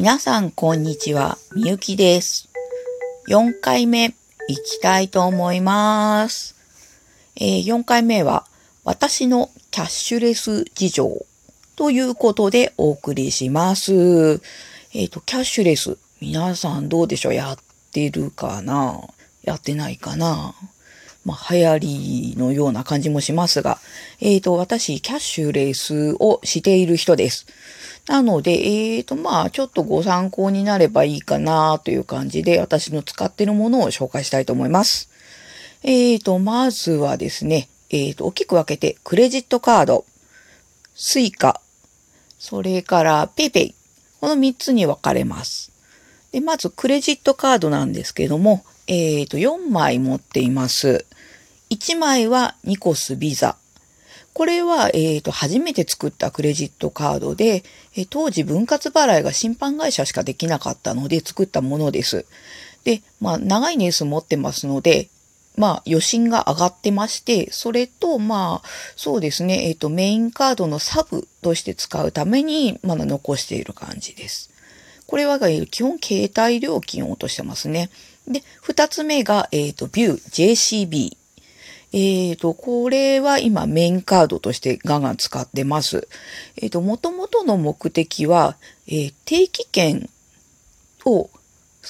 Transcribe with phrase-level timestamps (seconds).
[0.00, 1.38] 皆さん、こんにちは。
[1.56, 2.48] みゆきです。
[3.26, 4.14] 4回目、
[4.46, 6.54] 行きたいと思います。
[7.34, 8.46] えー4回目は、
[8.84, 11.26] 私のキャッシュレス事情
[11.74, 14.40] ということでお送りします。
[14.94, 17.34] えっ、と、キャッシュレス、皆さんどうでしょう？
[17.34, 17.58] やっ
[17.90, 19.00] てるかな？
[19.42, 20.54] やってないかな？
[21.28, 23.78] まあ、流行りのような感じもしますが、
[24.20, 27.46] えっ、と、私、キャッシュレスをしている人です。
[28.06, 35.10] なので、えーと、まあ、ちょっとご参考になればいいかなという感じで、私の使っているものを紹介したいと思います。
[35.82, 40.06] えーと、まずはですね、えーと、大きく分けて、クレジットカード、
[40.94, 41.60] スイカ、
[42.38, 43.74] それからペイペイ。
[44.20, 45.70] この3つに分かれます。
[46.32, 51.04] で、まず、クレジットカードなんですけども、えーと、4枚持っています。
[51.70, 53.56] 1枚はニコスビザ。
[54.32, 57.64] これは、えーと、初めて作ったクレジットカードで、
[57.96, 62.24] え当時分割払いが審判会社しかできなかったので作ったものです。
[62.84, 65.08] で、まあ、長い年数持ってますので、
[65.56, 74.50] まあ、余震が上がってまして、それと、まあ、そうですね、えっ、と、メインカードのサブとして使うために、まだ残している感じです。
[75.06, 77.90] これは、基本、携帯料金を落としてますね。
[78.28, 81.16] で、二つ目が、えっ、と、ビュー JCB。
[81.92, 86.08] えっ、と、これは今メインカードとしてガンガン使ってます。
[86.56, 90.08] えっ、と、元々の目的は、えー定期券
[91.04, 91.30] を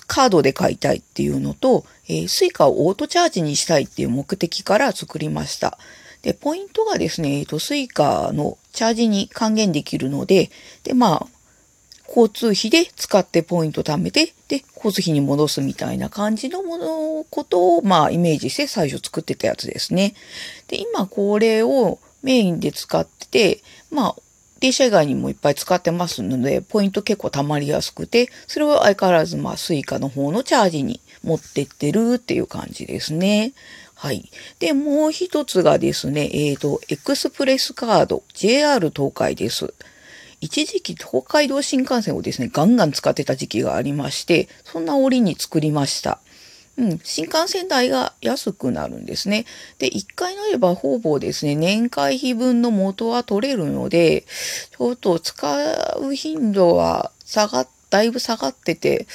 [0.07, 5.79] カードで買いたいっていうのと、えースイカをオートチャージにしたいっていう目的から作りました。
[6.23, 10.51] で、ポイントがですね、えっ、と、スイカのチャージに還元できるので、
[10.85, 11.38] で、まあ、
[12.09, 20.14] 交通費で使ってポイント貯めて、で、交通費に戻すみたいな感じのもの、ことを、まあ、イメージして最初作ってたやつですね。
[20.69, 24.17] で、今これをメインで使ってて、まあ、
[24.61, 33.53] 電車以外にもいっぱい使ってますので、ポイント結構貯まりやすくて、それを相変わらず、まあ、スイカの方のチャージに持ってってるっていう感じですね。
[33.95, 34.30] はい。
[34.58, 39.75] で、もう一つがですね、えっ、と、エクスプレスカード、JR 東海です。
[40.41, 46.21] 一時期東海道新幹線をですね、ガンガン使ってた時期がありまして、そんな折に作りました。
[46.79, 49.47] うん、新幹線代が安くなるんですね。
[49.79, 55.57] で、1回乗ればほぼですね、年会費分の元は取れるので、ちょっと使
[56.01, 59.09] う頻度は下がっ、だいぶ下がってて、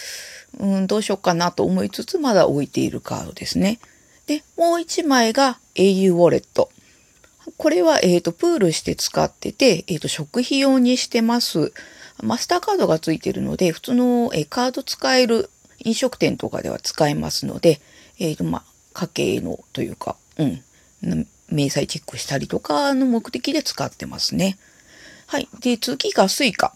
[0.60, 3.80] うん、どうしようかなと思いつつ、まだ置いているカードですね。
[4.28, 6.70] で、もう1枚が au ウォレット。
[7.58, 11.74] これは、えっ、と、プールして使ってて、えっ、と、食費用にしてます。
[12.22, 15.50] マスターカードがついてるので、普通の、えーカード使える
[15.80, 17.82] 飲食店とかでは使えますので、
[18.20, 18.64] えっ、と、ま、
[18.94, 20.64] 家計のというか、うん、
[21.50, 24.58] 明細チェックしたりとかの目的で使ってますね。
[25.28, 25.48] はい。
[25.60, 26.74] で、次がスイカ。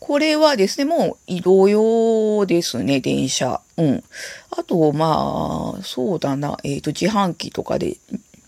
[0.00, 3.60] これはですね、もう移動用ですね、電車。
[3.76, 4.04] うん。
[4.50, 7.98] あと、まあ、そうだな、えっ、と、自販機とかで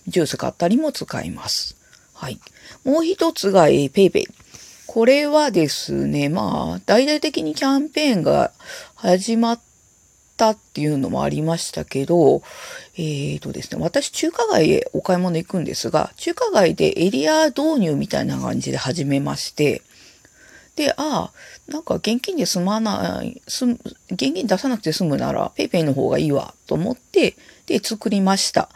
[0.06, 1.76] ジュース買ったりも使います。
[2.14, 2.40] はい。
[2.84, 4.28] もう一つが、えー、ペイペイ。
[4.86, 8.52] これはですね、まあ、大々的にキャンペーンが
[8.94, 9.60] 始まっ
[10.36, 12.42] たっていうのもありましたけど、
[12.96, 19.82] えーとですね、私中華街へお買い物行くんですが、中華街でエリア導入みたいな感じで始めまして、
[20.76, 21.32] で、ああ、
[21.68, 23.78] なんか現金で済まない、す現
[24.32, 27.36] 金出さなくて済むなら、ペイペイの方がいいわ、と思って、
[27.66, 28.68] で、作りました。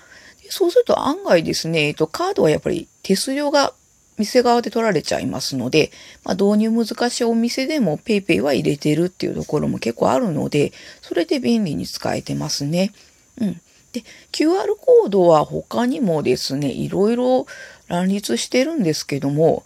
[0.50, 3.74] そうすると案外ですね、えっと、カードはやっぱり手数料が
[4.18, 5.90] 店側で取られちゃいますので、
[6.24, 12.92] まあ、導入難しいお店でも PayPay は入れてるっていうところも結構あるので、それで便利に使えてますね。
[13.40, 13.60] うん。
[13.92, 17.46] で、QR コードは他にもですね、いろいろ
[17.88, 19.64] 乱立してるんですけども、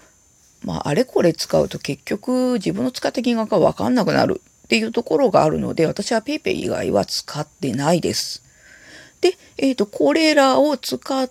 [0.62, 8.42] まあ、あれこれ使うと結局自分の使った金額がわかんなくなるっていうところがあるので、私は PayPay 以外は使ってないです。
[9.20, 11.30] で、えっ、と、これらを使っ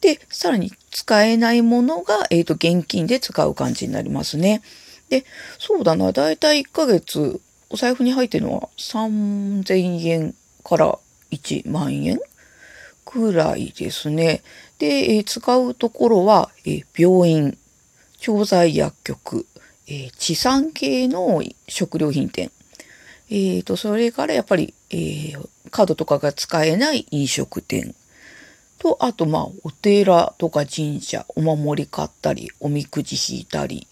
[0.00, 4.62] て、さらに使えないものが、えっ、と、現金で使う感じになりますね。
[5.08, 5.24] で、
[5.58, 10.34] そうだな、だいたい1ヶ月、お財布に入ってるのは3000円
[10.64, 10.98] から
[11.30, 12.18] 1万円
[13.04, 14.42] くらいですね。
[14.78, 14.86] で、
[15.16, 17.58] えー使うところは、えー病院、
[18.18, 19.46] 調剤薬局、
[19.86, 22.50] えー地産系の食料品店、
[23.30, 27.94] えーと、それからやっぱり、えーカードとかが使えない飲食店
[28.78, 33.86] と、あと、まあ、お寺とか神社、お守り買ったり、おみくじ引いたり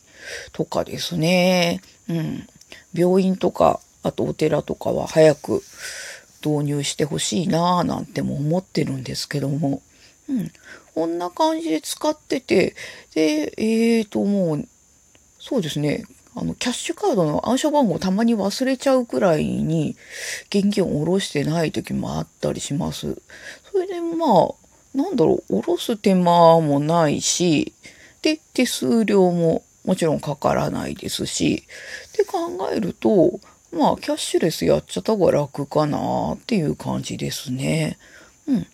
[0.52, 1.80] とかですね。
[2.08, 2.46] うん。
[2.94, 5.62] 病院とか、あとお寺とかは早く
[6.44, 9.82] 導入してほしいなぁなんても思ってるんですけども。
[10.28, 10.52] うん。
[10.94, 12.74] こんな感じで使ってて、
[13.14, 14.68] で、えーと、もう、
[15.38, 16.04] そうですね。
[16.38, 19.96] あの、キャッシュカードの暗証番号たまに忘れちゃうくらいに
[20.50, 23.16] 現金を下ろしてない時もあったりします。
[23.72, 27.72] それでまあ、なんだろう、下ろす手間もないし、
[28.20, 31.64] で、手数料ももちろんかからないですし、
[32.08, 33.40] って考えると、
[33.72, 37.98] まあ、キャッシュレスやっちゃった方が楽かなっていう感じですね。
[38.46, 38.66] うん。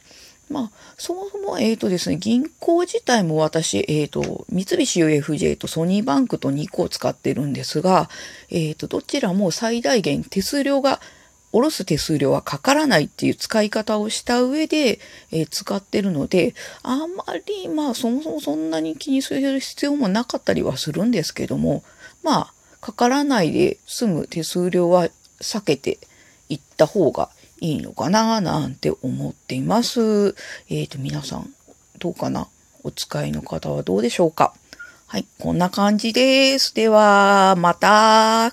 [0.52, 8.10] まあ、そもそも、え、ー、とですね、銀行自体も私、えっ、ー、と、三菱 UFJ とソニーバンクと2個使ってるんですが、
[8.50, 11.00] えっ、ー、と、どちらも最大限手数料が、
[11.52, 15.00] 下ろす手数料はかからないっていう使い方をした上で、
[15.30, 21.84] え使ってるので、あんまり、まあ、そもそもそんなに気にする必要もなかったりはするんですけども、
[22.22, 25.08] まあ、かからないで済む手数料は
[25.40, 25.98] 避けて
[26.48, 27.30] いった方が
[27.62, 30.34] いいのかななんて思っています。
[30.68, 31.48] えっ、ー、と、皆さん、
[32.00, 32.48] どうかな？
[32.82, 34.52] お使いの方はどうでしょうか？
[35.06, 36.74] はい、こんな感じです。
[36.74, 38.52] では、また。